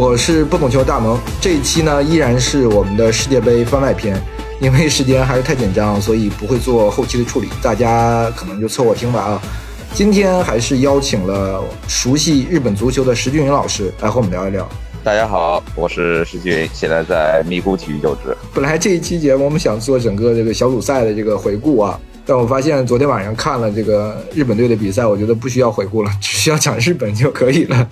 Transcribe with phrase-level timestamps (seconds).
[0.00, 1.20] 我是不懂球大萌。
[1.42, 4.18] 这一期呢，依然是我们的世界杯番外篇，
[4.58, 9.42] 因为时间还是太紧张，所以不会做后期的处理，大家可能就凑合听吧啊。
[9.92, 14.66] 今天还是邀请了熟悉日本足球的石俊云老师来和我们聊一聊。
[15.04, 18.34] 大家好，我是石俊云，现在在咪咕体育就职。
[18.54, 22.00] 本来这一期节目我们想做整个这个小组赛的这个回顾啊。
[22.26, 27.88] 但我发现昨天晚上看了这个日本队的比赛，我觉得不需要回顾了，只需要讲日本就可以了。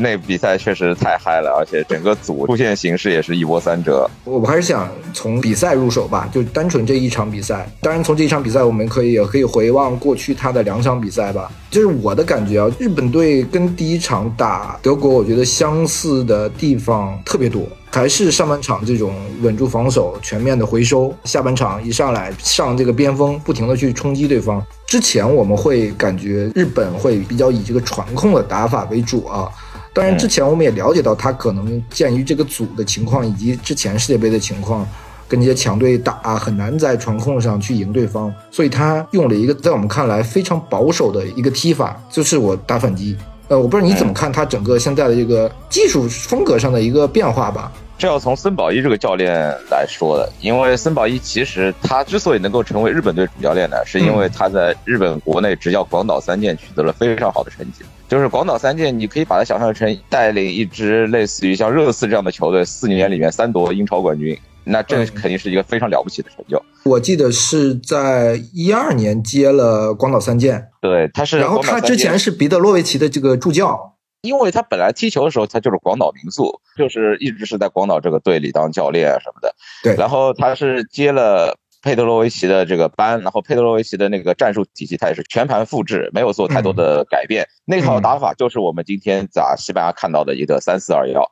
[0.00, 4.08] 那比赛确实太嗨了，而且整个组出现形式也是一波三折。
[4.24, 7.70] 我们还是想从比赛入手吧，就单纯这一场比赛。
[7.80, 11.52] 当然，从这一场比赛，我们可以也可以回望过去他的两场比赛吧。
[11.70, 17.62] 就是我的感觉啊，日本队跟第一场打德国，我觉得相似的地方特别多。
[17.92, 24.64] 还是上半场这种稳住防守、全面的回收，下半场一上来上这个边锋，不停的去冲击对方。
[24.86, 29.48] 之前我们会感觉日本会比较以这个传控的打法为主啊。
[29.92, 34.86] 当然，之前我们也了解到，他可能鉴于这个组的情况以及之前世界杯的情况，
[35.26, 43.16] 跟这些强队打很难在传控上去赢对方，所以他用了一个在我们看来非常保守的一个踢法，就是我打反击。
[43.48, 47.72] 呃，我不知道你怎么看他整个现在的这个技术风格上的一个变化吧？
[47.98, 49.34] 这要从森保一这个教练
[49.70, 57.84] 来说的，因为森保一其实他之所以能够成为日本队主教练呢，是因为他在日本国内执教广岛三剑取得了非常好的成绩。
[58.10, 64.36] 就是广岛三剑，你可以把它想象成带领一支类似于像热刺这样的球队，四年里面三夺英超冠军。
[64.64, 66.60] 那这肯定是一个非常了不起的成就。
[66.84, 71.38] 我记得是在一二年接了广岛三剑，对，他是。
[71.38, 79.54] 然后他之前是彼得洛维奇的这个助教，因为他本来踢球的时候他就是广岛民宿，就是一直是在广岛这个队里当教练啊什么的。
[79.84, 79.94] 对。
[79.94, 87.46] 然后他是接了佩德罗维奇的这个班，然后佩德罗维奇的那个战术体系他也是全盘复制，没有做太多的改变。
[87.64, 91.24] 那套打法就是我们今天在西班牙看到的一个三四二幺。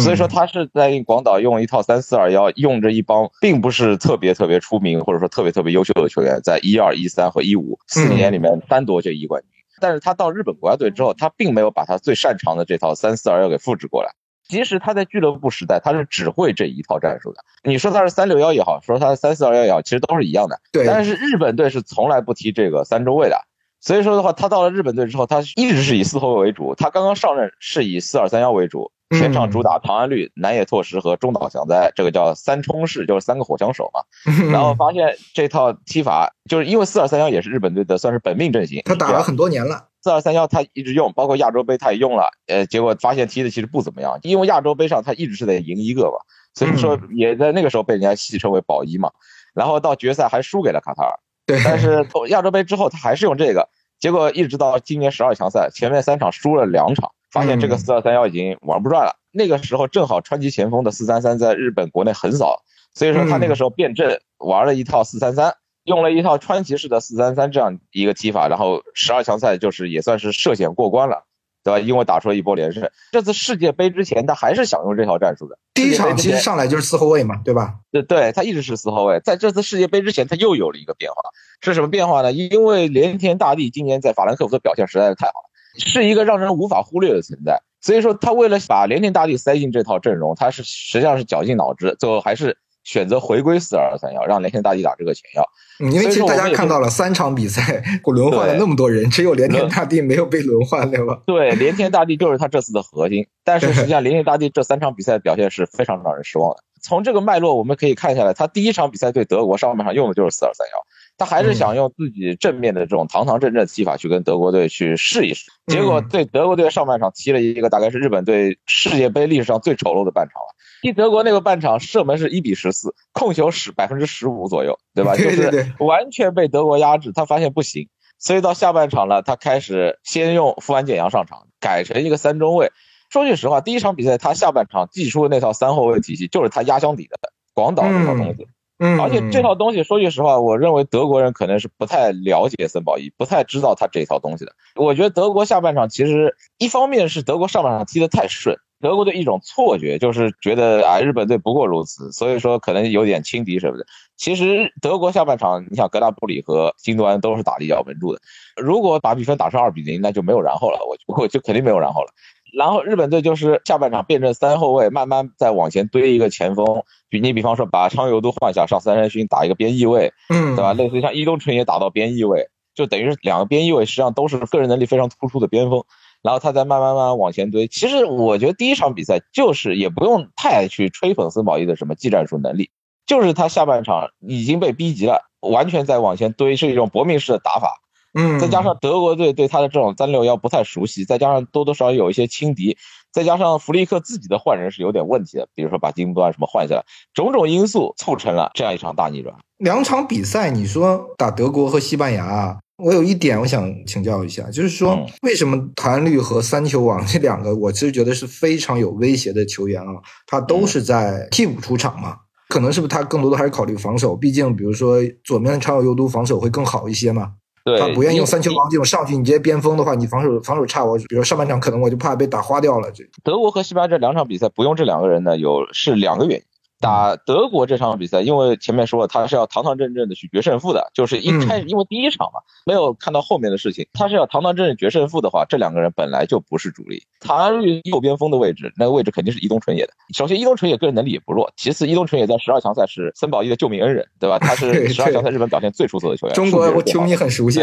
[0.00, 9.50] 所以说他是在广岛用一套三四二幺，用着一帮并不是特别特别出名或者说特别特别优秀的球员，在一二一三和一五四年里面单夺这一冠军。
[9.80, 14.10] 但是他到日本国家队之后，他并没有把他最擅长的这套三四二幺给复制过来。
[14.48, 17.44] 即使他在俱乐部时代，他是只会这一套战术的。
[17.62, 20.60] 你说他是三六幺也好，说他是三四二幺也好，其实都是一样的。
[20.72, 20.86] 对。
[20.86, 23.40] 但是日本队是从来不踢这个三中卫的。
[23.80, 26.74] 所以说的话，他到了日本队之后，他一直是以四后卫为主。
[26.74, 28.90] 他刚刚上任是以四二三幺为主。
[29.10, 34.00] 全场主打唐安绿、南野拓实和中岛翔哉，这个叫三冲式，就是三个火枪手嘛。
[34.50, 39.86] 然后发现这套踢法，就是因为四二三幺也是日本队的算是本命阵型，他打了很多年了。
[40.04, 46.18] 四二三幺他一直用，包括亚洲杯他也用了，呃，结果发现踢的其实不怎么样，因为亚洲杯上他一直是得赢一个嘛，
[46.52, 49.10] 所以说也在那个时候被人家戏称为保一嘛。
[49.54, 51.58] 然后到决赛还输给了卡塔尔，对。
[51.64, 53.66] 但是亚洲杯之后他还是用这个，
[53.98, 59.16] 结果一直到今年十二强赛前面三场输了两场，发现这个四二三幺已经玩不转了。
[59.32, 65.54] 那个时候正好川崎前锋的四三三在日本国内横扫，所以说他那个时候变阵玩了一套四三三，
[65.84, 71.24] 用了一套川崎式的四三三这样一个踢法，然后十二强赛就是也算是涉险过关了，
[71.62, 71.78] 对吧？
[71.78, 72.90] 因为打出了一波连胜。
[73.12, 75.58] 这次世界杯之前他还是想用这套战术的。
[75.74, 77.74] 第一场其实上来就是四后卫嘛，对吧？
[77.90, 79.20] 对对，他一直是四后卫。
[79.20, 81.16] 在这次世界杯之前，他又有了一个变化，
[81.60, 82.32] 是什么变化呢？
[82.32, 87.60] 因为连天大地今年在法兰克福的表现实在是太好了，是一个让人无法忽略的存在。
[87.80, 95.44] 所以说，他为了把连天大地塞进这套阵容，他是实际上是绞尽脑汁，最后还是选择回归四二三幺，让连天大地打这个前腰。
[95.90, 101.20] 因为其实大家看到了三场比赛， 轮换了那么多人，只有连天大地没有被轮换，对吧？
[101.26, 103.26] 对，连天大地就是他这次的核心。
[103.42, 106.58] 但是实际上， 连天大地这三场比赛表现是非常让人失望的。
[106.80, 110.78] 从这个脉络我们可以看下来，他第一场比赛对德国上半场用的就是四二三幺。
[111.16, 120.54] 他还是想用自己正面的这种堂堂正正的踢法去跟德国队去试一试，结果对德国队上半场踢了一个大概是日本队世界杯历史上最丑陋的半场了。
[120.82, 125.14] 踢德国那个半场射门是一比十四，控球十百分之十五左右，对吧？
[125.16, 127.10] 就是完全被德国压制。
[127.12, 132.70] 他发现不行，所以到下半场了，他开始先用富安健洋上场，改成一个三中卫。
[133.08, 137.16] 说句实话，第一场比赛他下半场祭出的那套三后卫体系就是他压箱底的
[137.54, 138.42] 广岛那套东西。
[138.42, 138.48] 嗯，
[138.78, 144.52] 嗯而且这套东西说句实话，我认为德国人可能是不太了解森保一，不太知道他这套东西的。
[144.74, 153.86] 我觉得德国下半场其实一方面是德国上半场踢得太顺，德国队一种错觉就是觉得啊日本队不过如此，所以说可能有点轻敌什么的。
[154.16, 158.20] 其实德国下半场，你想格纳布里和金多安都是打得比较稳住的。
[158.56, 162.08] 如果把比分打成二比零，那就没有然后了，我我就肯定没有然后了。
[162.56, 166.82] 然后日本队就是下半场变成三后卫，慢慢再往前堆一个前锋。
[167.08, 170.72] 比你比方说把昌佑都换下，上三山勋打一个边翼位，嗯，对吧？
[170.72, 175.82] 类似于像伊东纯也打到边翼位，就等于是两个边翼位实际上都是个人能力非常突出的边锋。
[176.22, 177.68] 然后他再慢慢慢慢往前堆。
[177.68, 182.70] 其实我觉得第一场比赛就是也不用太去吹捧森保一的什么技战术能力，
[183.06, 187.80] 就是他下半场已经被逼急了，完全在往前堆，是一种搏命式的打法。
[188.14, 192.76] 嗯，再加上德国队对他的这种三六幺不太熟悉，再加上多多少少有一些轻敌，
[193.12, 199.34] 再加上弗利克自己的换人是有点问题的，比如说把金端什么换下来，种种因素促成了这样一场大逆转。
[199.58, 209.94] 两场比赛，你说打德国和西班牙，我有一点我想请教一下，就是说嗯为什么谭律和三球王这两个，我其实觉得是非常有威胁的球员啊，
[210.26, 212.18] 他都是在替补出场嘛。
[212.48, 214.14] 可能是不是他更多的还是考虑防守？
[214.14, 217.32] 毕竟，比如说左面的长友佑都防守会更好一些嘛。
[217.64, 222.90] 对，他不愿意用三球王这种上去，你直接边锋的话，你防守防守差，我比如上半场可能我就怕被打花掉了。
[222.92, 226.44] 这德国和西班牙这两场比赛不用这两个人呢，有是两个原因。
[226.84, 237.02] 打德国这场比赛，因为前面说了，他是要堂堂正正的去决胜负的，就是一开始因为第一场嘛，没有看到后面的事情，他是要堂堂正正决胜负的话，这两个人本来就不是主力。
[237.20, 239.92] 唐安绿右边锋的位置，那个位置肯定是伊东纯也的。
[240.14, 244.38] 首先，伊东纯也个人能力也不弱，其次，伊东纯也在十二强赛是森保一的救命恩人，对吧？
[244.38, 247.60] 他是 十二强赛日本表现最出色的球员，中国数据是最好的球迷很熟悉。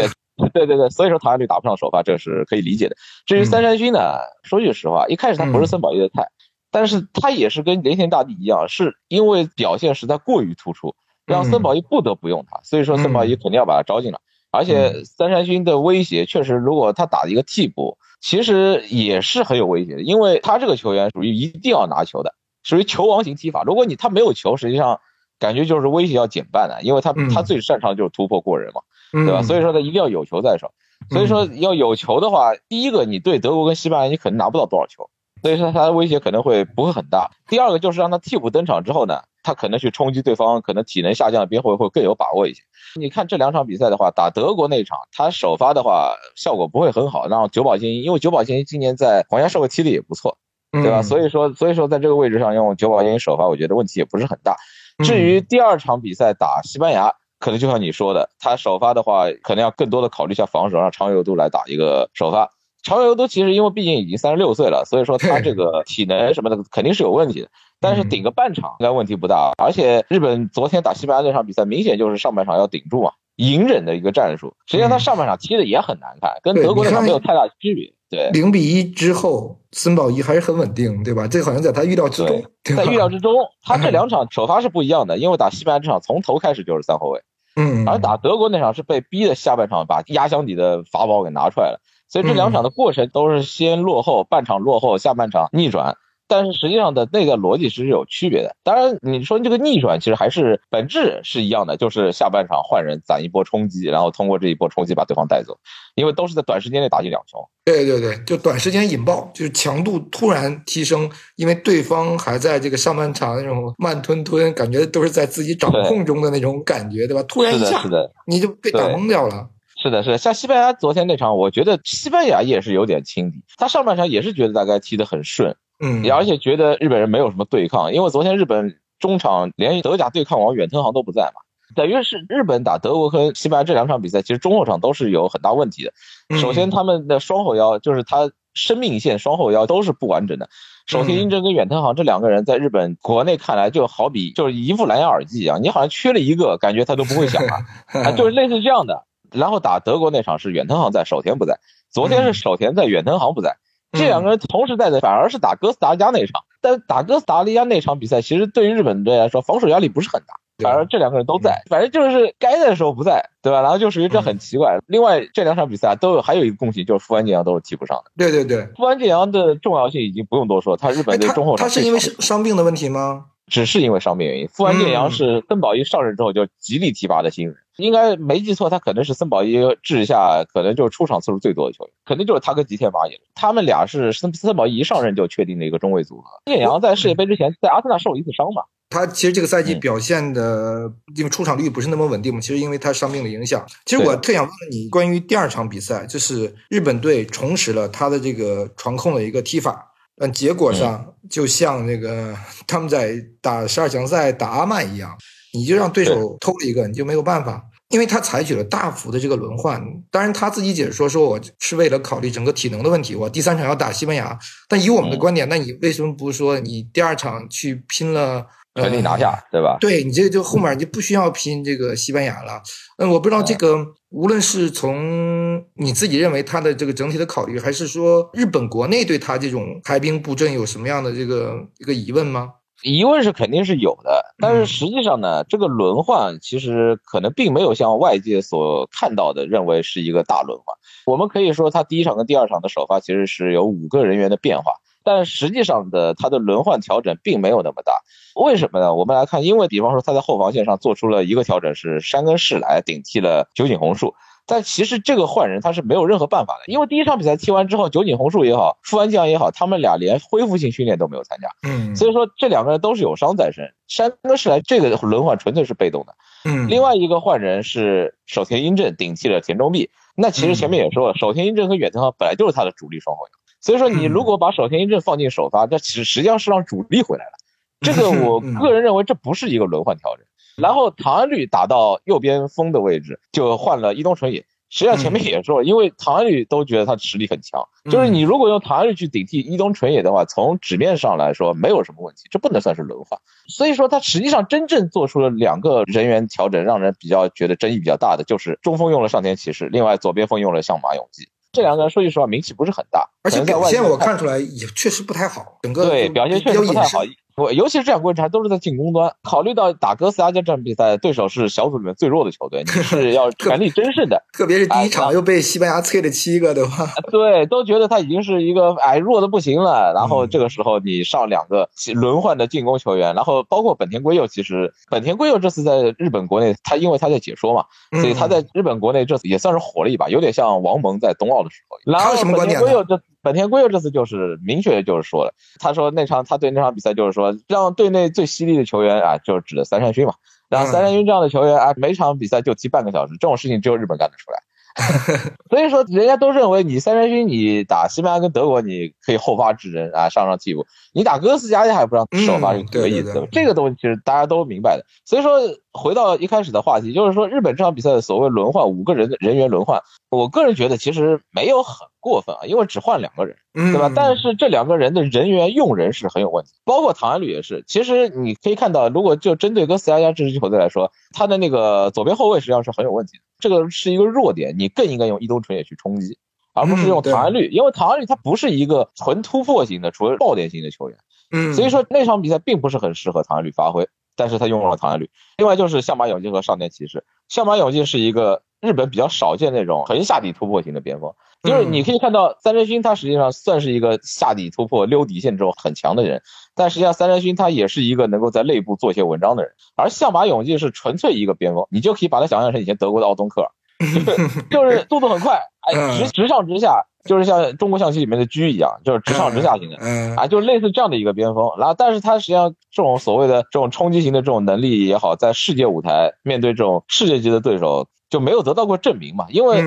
[0.54, 2.96] 对 对对，所以说唐安绿打不上首发，这是可以理解的。
[3.26, 4.00] 至于三山勋呢，
[4.42, 6.26] 说句实话，一开始他不是森保一的菜，
[6.72, 14.18] 但是他也是跟雷田大帝一样，是因为表现实在过于突出，让森保一不得不用他，所以说森保一肯定要把他招进来。
[14.50, 23.62] 而且三山勋的威胁确实，如果他打一个替补，其实也是很有威胁的，因为他这个球员属于一定要拿球的，属于球王型踢法。
[23.62, 25.00] 如果你他没有球，实际上
[25.38, 28.80] 感觉就是威胁要减半的，因为他嗯他最擅长就是突破过人嘛。
[29.12, 29.42] 对对吧？
[29.42, 30.72] 所以说他一定要有球在手。
[31.10, 35.10] 所以说要有球的话，第一个你对德国跟西班牙你可能拿不到多少球，
[35.42, 37.30] 所以说他的威胁可能会不会很大。
[37.48, 42.62] 第二个就是让他替补登场之后呢，他可能去冲击对方可能体能下降的边后卫会更有把握一些。
[42.94, 50.38] 你看这两场比赛的话，打德国那一场，他首发的话效果不会很好，让久保建英，因为久保建英今年在皇家社会踢的也不错，
[50.70, 51.02] 对吧？
[51.02, 54.56] 所以说所以说在这个位置上用久保建英首发，我觉得问题也不是很大。
[55.04, 57.12] 至于第二场比赛打西班牙。
[57.42, 62.48] 可能就像你说的，他首发的话，可能要更多的考虑一下防守，让长友度来打一个首发。
[62.82, 67.48] 长友都其实因为毕竟已经三十六岁了，所以说他这个体能什么的肯定是有问题的。
[67.80, 69.52] 但是顶个半场应该问题不大。
[69.58, 74.54] 而且日本昨天打西班牙那场比赛，明显就是上半场要顶住嘛，隐忍的一个战术。
[74.66, 77.92] 实际上他上半场踢的也很难看，跟德国那场没有太大区别。
[78.08, 81.26] 对，零比一之后，森保一还是很稳定，对吧？
[81.26, 82.44] 这好像在他预料之中，
[82.76, 83.32] 在预料之中。
[83.62, 87.22] 他这两场首发是不一样的，因为打西班牙这场从头开始就是三后卫。
[87.56, 91.80] 嗯，而打德国那场是被逼的，下半场把压箱底的法宝给拿出来了，
[92.12, 95.96] 所以这两场的过程都是先落后，半场落后，下半场逆转。
[96.28, 98.54] 但是实际上的那个逻辑是有区别的。
[98.62, 105.58] 当然，你说这个逆转其实还是本质是一样的，就是下半场换人攒一波冲击，然后通过这一波冲击把对方带走，
[105.94, 107.38] 因为都是在短时间内打进两球。
[107.64, 117.22] 对对对，就短时间引爆，就是强度突然提升，因为对方还在这个上半场那种慢吞吞，感觉都是在自己掌控中的那种感觉，对吧？
[117.24, 117.82] 突然一下，
[118.26, 119.48] 你就被打懵掉了。
[119.82, 125.56] 是的，是的，像西班牙昨天那场，我觉得西班牙也是有点轻敌，他上半场也是觉得大概踢得很顺。
[125.84, 131.40] 嗯，而且觉得日本人没有什么对抗，因为昨天日本中场连德甲对抗王远藤航都不在嘛，
[131.74, 135.92] 等于是日本打德国和西班牙这两场比赛，其实中后场都是有很大问题的。
[136.38, 140.48] 首先，他们的双后腰就是他生命线双后腰都是不完整的。
[140.86, 147.52] 首先，英正跟远藤航这两个人在日本国内看来就好比就是一副蓝牙耳机一样，你好像缺了一个，感觉他都不会响了，
[148.04, 149.04] 啊，就是类似这样的。
[149.32, 151.54] 然后打德国那场是远藤航在，守田不在；
[151.90, 153.56] 昨天是守田在，远藤航不在。
[153.92, 156.42] 这两个人同时在的，反而是打哥斯达黎加那场。
[156.62, 163.60] 但打哥斯达黎加那场比赛，其实对于日本队来说，防守压力不是很大，反而这两个人都在，反正就是该在的时候不在，对吧？
[163.60, 164.78] 然后就属于这很奇怪。
[164.86, 168.10] 另外这两场比赛都有还有一个共性，就是富安健洋都是替补上的。
[168.16, 173.26] 对对对，富安健洋的重要性已经不用多说，他日本队中后场他是因为伤病的问题吗？
[173.46, 174.48] 只是因为伤病原因。
[174.48, 177.56] 富安健洋是森保一上任之后就极力提拔的新人。
[177.78, 183.18] 应该没记错，他可能是森保一治下可能就是出场次数最多的球员，肯定就是他跟吉田麻也。
[183.34, 186.28] 他们俩是森森保一一上任就确定的一个中卫组合。
[186.44, 193.64] 聂阳在世界杯之前在阿森纳受了一次伤嘛，他其实这个赛季表现的，因为出场率不是那么稳定嘛，其实因为他伤病的影响。
[193.86, 199.91] 其实我特想问问你，关于第二场比赛，就是日本队重拾了他的这个传控的一个踢法，
[200.22, 202.32] 但结果上就像那个
[202.64, 205.18] 他们在打十二强赛打阿曼一样。
[205.54, 209.78] 你就让对手偷了一个，你就没有办法，因为他采取了大幅的这个轮换。
[210.10, 214.38] 当然他自己解释说，说我是为了考虑整个体能的问题，我第三场要打西班牙。
[214.66, 219.76] 但以我们的观点，那你为什么不说你第二场去拼了全力拿下，对吧？
[219.78, 222.62] 对你这个就后面你就不需要拼这个西班牙了。
[222.96, 223.76] 嗯，我不知道这个，
[224.12, 232.52] 无论是从你自己认为他的这个整体的考虑，还是说日本国内对他这种排兵布阵有什么样的这个一个疑问吗？
[232.82, 240.76] 疑问是肯定是有的，但是实际上呢，这个轮换其实可能并没有像外界所看到的认为是一个大轮换。
[241.06, 244.72] 我们可以说，他第一场跟第二场的首发其实是有五个人员的变化，
[245.04, 247.92] 但实际上的他的轮换调整并没有那么大。
[248.34, 248.94] 为什么呢？
[248.94, 254.14] 我们来看，因为比方说他在后防线上做出了一个调整，是山根世来顶替了酒井宏树。
[254.44, 263.72] 但其实这个换人他是没有任何办法的，因为第一场比赛踢完之后，酒井宏树也好，富安将也好，他们俩连恢复性训练都没有参加，嗯，所以说这两个人都是有伤在身。
[263.86, 277.32] 山根世来这个轮换纯粹是被动的，嗯，另外一个换人是守田英正顶替了田中碧，那其实前面也说了，守田英正和远藤航本来就是他的主力双后腰，所以说你如果把守田一正放进首发，这实实际上是让主力回来了，
[277.80, 280.26] 这个 我个人认为这不是一个轮换调整。
[280.56, 284.44] 然后唐安绿打到右边锋的位置，就换了伊东纯也。
[284.68, 293.20] 实际上前面也说了，因为唐安绿都觉得他实力很强，就是你如果用唐安绿去顶替伊东纯也的话，从纸面上来说没有什么问题，这不能算是轮换。
[293.48, 301.28] 所以说他实际上真正做出了两个人员调整，让人比较觉得争议比较大的，就是中锋用了上田骑士，另外左边锋用了相马永纪。
[301.52, 307.00] 这两个人说句实话名气不是很大，而且表现我看出来也确实不太好，整个对表现确实不太好。
[307.36, 314.22] 我尤其是这两个位置还都是在进攻端，考虑到打哥斯达加这场比赛，对手是小组里面最弱的球队，你 是要全力争胜的。
[314.32, 316.70] 特别是第一场又被西班牙催了七个，对吧？
[317.10, 319.92] 对，都觉得他已经是一个哎弱的不行了。
[319.94, 327.64] 然后这个时候你上两个轮换的进攻球员，然后包括本田圭佑，其实本田圭佑这次在日本国内，他因为他在解说嘛，
[328.00, 331.78] 所以他在日本国内这次也算是火了一把，有点像王蒙在冬奥的时候。
[331.90, 333.00] 然后本田圭佑这。
[333.22, 340.14] 本田圭佑这次就是明确就是说了，他说那场他对那场比赛就是说让队内最犀利的球员啊，就是指的三山勋嘛，
[340.48, 344.38] 然后三山勋这样的球员啊，每场比赛就踢半个小时，这种事情只有日本干得出来。
[345.50, 350.64] 所以说，人家都认为你三山勋，你打西班牙跟德国，你可以后发制人啊，上上替补。
[350.94, 354.86] 你打哥斯达加还不让首发是可以的，这个东西其实大家都明白的。
[355.04, 355.38] 所以说，
[355.74, 363.90] 回到一开始的话题，就是说日本这场比赛的所谓轮换五个人的人员轮换，我个人觉得其实没有很过分啊，因为只换两个人，对吧？
[363.94, 367.62] 但是这两个人的人员用人是很有问题，包括唐安绿也是。
[367.66, 373.22] 其实你可以看到，如果就针对哥斯达加这支球队来说，他的那个左边后卫实际上是很有问题的。
[373.38, 376.18] 这个是一个弱点，你更应该用伊东纯也去冲击，
[376.54, 380.98] 而不是用唐安绿，因为唐安律他不是一个纯突破型的、纯爆点型的球员，
[381.30, 385.10] 嗯，所以说那场比赛并不是很适合唐安律发挥，但是他用了唐安律。
[385.36, 396.22] 另外就是相马永进和上田骑士，相马永进是一个日本比较少见那种横下底突破型的边锋，就是你可以看到三振勋他实际上算是一个下底突破、溜底线这种很强的人。
[396.54, 403.48] 但实际上，三山勋他也是一个能够在内部做一些文章的人，而相马勇纪是纯粹一个边锋，你就可以把他想象成以前德国的奥东克尔，
[404.50, 409.76] 就是速度很快，哎，直直上直下，就是像中国象棋里面的车一样，就是直上直下型的，
[410.14, 411.50] 啊，就是类似这样的一个边锋。
[411.58, 419.26] 然后，但是他实际上这种所谓的这种冲击型的这种能力也好，在世界舞台面对这种世界级的对手就没有得到过证明嘛？
[419.30, 419.64] 因为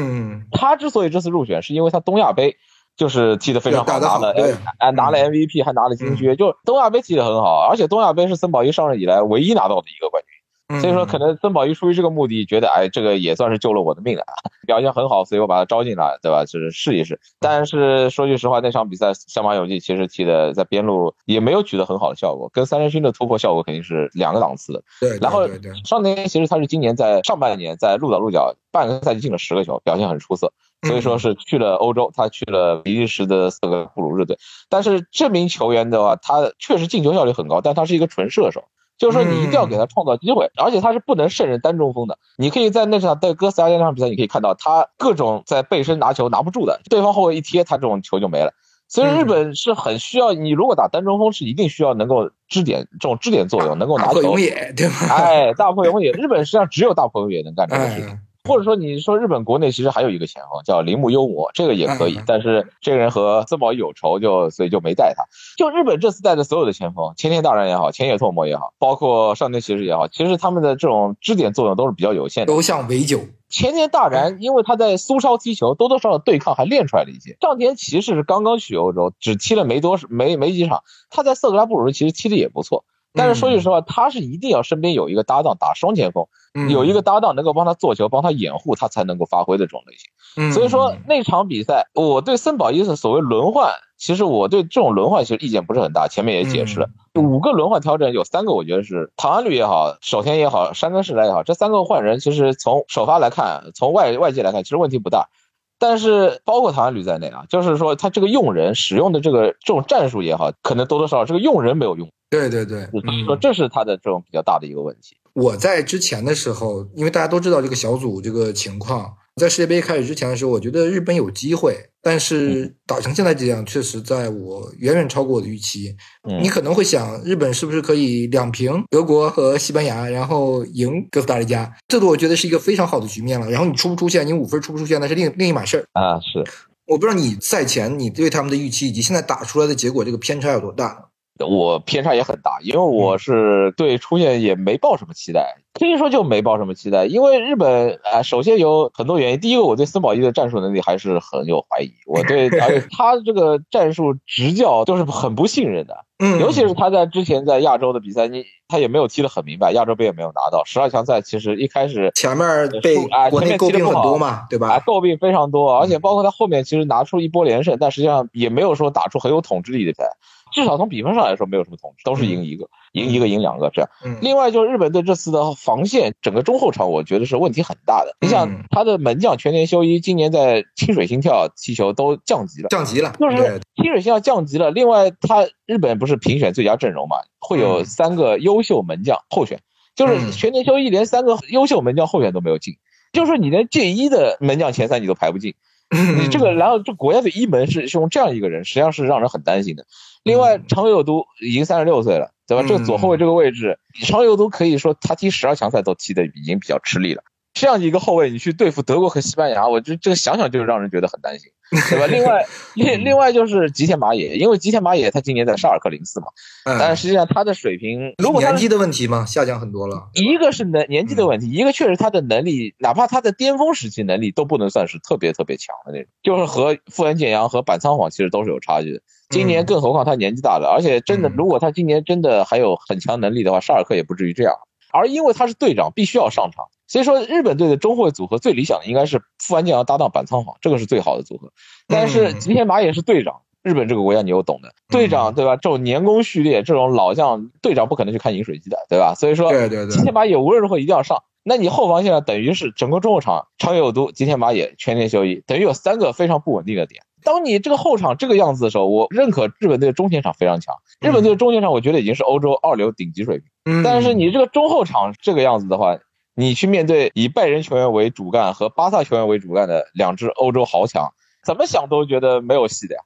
[0.51, 2.55] 他之所以这次入选，是因为他东亚杯。
[2.97, 4.33] 就是踢得非常好，拿了
[4.79, 10.34] 哎拿了 MVP，还拿了金靴，就东亚杯踢得很好，而且东亚杯是森保一上任以来唯一拿到的一个冠军。
[10.67, 14.23] 所以说，可能曾宝仪出于这个目的，觉得哎，这个也算是救了我的命了，
[14.65, 16.43] 表现很好，所以我把他招进来，对吧？
[16.43, 17.19] 就是试一试。
[17.39, 24.81] 但是说句实话，那场比赛相马勇纪其实踢的在边路也没有取得很好的效果，跟三连勋的突破效果肯定是两个档次的。
[24.99, 25.47] 对，然后
[25.83, 30.51] 上田其实他是今年在上半年在鹿岛鹿角半个赛季进了十个球，表现很出色，
[30.87, 34.35] 所以说是去了欧洲，他去了比利时的斯格布鲁日队。
[34.67, 38.63] 但是这名球员的话，他确实进球效率很高，但他是一个纯射手。
[38.97, 42.17] 就是说，你一定要给他创造机会，而且他是不能胜任单中锋的。
[42.37, 48.53] 你可以在那场在哥斯达黎加那场比赛，你可以看到他各种在背身拿球拿不住的，对方后卫一贴，他这种球就没了。
[48.87, 54.21] 所以日本是很需要你，如果打单中锋是一定需要能够支点这种支点作用，能够拿球。
[54.21, 54.93] 大破野，对吧？
[55.09, 58.19] 哎，大破永野，日本实际上只有大破永野能干这个事情。
[58.45, 65.23] 或者说，你说日本国内其实还有一个前锋叫铃木优磨，这个也可以，但是这个人和森保一有仇，就所以就没带他。
[65.57, 72.53] 就日本这次带的所有的前锋，前田大然也好，前野拓磨也好，包括上田骑士也好，其实他们的这种支点作用都是比较有限的。
[72.53, 73.19] 都像围酒。
[73.47, 77.37] 前田大然，因为他在苏超踢球，多多少少对抗还练出来了一些。
[77.41, 82.85] 上田骑士是刚刚去欧洲，只踢了没多没没几场，他在色格拉布鲁其实踢的也不错。
[83.15, 86.27] 但是说句实话，他是一定要身边有一个搭档打双前锋，
[86.69, 90.51] 有一个搭档能够帮他做球、帮他掩护，他才能够发挥的这种类型。
[90.51, 96.07] 所以说那场比赛，我对森保一的所谓轮换，其实我对这种轮换其实意见不是很大。
[96.09, 105.29] 前面也解释了，五个轮换调整有三个，我觉得是唐安绿也好，首田也好，山根世来也好，这三个换人其实从首发来看，从外外界来看，其实问题不大。
[105.77, 112.09] 但是包括唐安旅在内啊，就是说他这个用人使用的这个这种战术也好，可能多多少少这个用人没有用。
[112.29, 112.87] 对对对，
[113.25, 115.17] 说这是他的这种比较大的一个问题。
[115.33, 119.13] 我在之前的时候，因为大家都知道这个小组这个情况。
[119.35, 125.93] 在世界杯开始之前的时候，我觉得日本有机会，但是打成现在这样，确实在我远远超过我的预期。
[126.41, 131.69] 你可能会想，日本是不是可以两平德国和西班牙，然后赢哥斯达黎加？
[131.85, 133.51] 这个我觉得是一个非常好的局面了。
[133.51, 136.17] 然后你出不出现，你五分出不出现，那是另另一码事儿啊。
[136.21, 136.41] 是，
[136.87, 141.09] 我不知道你赛前你对他们的预期，以及现在打出来的结果，这个偏差有多大？
[141.39, 147.05] 我偏差也很大，因为我是对出现也没抱什么期待，可以说就没抱什么期待。
[147.05, 149.39] 因为日本啊，首先有很多原因。
[149.39, 156.05] 第一个，我对森保一的战术能力还是很有怀疑，我对 而且他这个战术执教就是很不信任的。
[156.19, 161.19] 嗯，尤其是他在之前在亚洲的比赛，你他也没有踢得很明白，亚洲杯也没有拿到十二强赛。
[161.21, 162.47] 其实一开始前面
[162.81, 164.69] 被啊前面踢得很多嘛，对吧？
[164.69, 170.09] 啊，诟病非常多，而且包括他后面其实拿出一波连胜，但实际上也没有说打出很有统治力的赛。
[170.55, 173.89] 至少从比分上来说，没有什么统治，都是赢一个，赢一个，赢两个这样。
[174.21, 178.15] 另外就是日本队这次的防线，整个中后场我觉得是问题很大的。
[178.21, 184.71] 你想他的门将全年休一今年在清水心跳踢球都降级了，降级了，就是清水心跳降级了。
[184.71, 189.59] 另外他日本不是评选最佳阵容嘛，会有三个优秀门将候选，
[189.93, 192.75] 就是全年休一连三个优秀门将候选都没有进，
[193.11, 195.53] 就是说你连进一的门将前三你都排不进。
[195.91, 199.85] 你 这个，然后这国家的一门是用这样一个人，实际上是让人很担心的。
[200.23, 202.65] 另外，长友都已经三十六岁了，对吧？
[202.67, 207.23] 这个左后卫这个位置，长友都可以说他踢十二强赛都踢的已经比较吃力了。
[207.55, 211.49] 这样一个后卫，你去对付德国和西班牙，我这这个想想就让人觉得很担心，
[211.89, 212.05] 对吧？
[212.05, 212.45] 另外，
[212.75, 216.27] 另另外就是吉田麻也，因为吉田麻也他今年在沙尔克零四嘛，
[216.65, 220.09] 但是实际上他的水平，如果年纪的问题嘛，下降很多了。
[220.15, 228.99] 一个是能年纪的问题，一个确实他的能力，哪怕他的巅峰时期能力都不能算是特别特别强的那种，就是和富恩健洋和板仓晃其实都是有差距的。
[229.29, 234.53] 今年更何况他年纪大了，而且真的，如果他今年真的还有很强能力的话，沙尔克也不至于这样。
[234.91, 236.65] 而因为他是队长，必须要上场。
[236.87, 241.51] 所以说，日本队的中后卫组合最理想的应该是富安健洋搭档板仓晃，这个是最好的组合。
[241.87, 245.55] 但是吉田麻也是队长，日本这个国家你又懂的，队长对吧？
[245.55, 249.15] 这种年功序列，这种老将，队长不可能去看饮水机的，对吧？
[249.15, 249.51] 所以说，
[249.87, 251.23] 吉田麻也无论如何一定要上。
[251.47, 257.03] 那你后防线等于是整个中后场，长有都、吉田麻也全年休一，等于有三个非常不稳定的点。
[257.23, 260.75] 当你这个后场这个样子的时候，我认可日本队的中前场非常强。
[261.01, 263.47] 日本队的中前场，我觉得已经是欧洲二流顶级水平。
[263.65, 265.97] 嗯，但是你这个中后场这个样子的话，
[266.35, 271.09] 你去面对以拜仁球员为主干和巴萨球员为主干的两支欧洲豪强，
[271.43, 273.01] 怎么想都觉得没有戏的呀。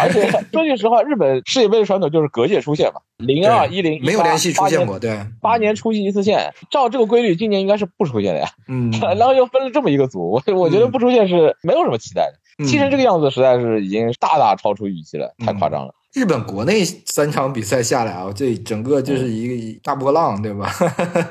[0.00, 8.48] 而且 说句实话，日本世界杯的传统就是隔届出现嘛，零二一零没有连续出现过，对，八年出现一次线，照这个规律，今年应该是不出现的呀。
[8.68, 12.38] 嗯， 然后又分了这么一个组，我我觉得不出现是没有什么期待的。
[12.66, 15.94] 踢成这个样子，实在是已经大大超出预期了，太夸张了。
[16.14, 20.66] 日本国内三场比赛下来啊，这整个就是一个大波浪，对吧？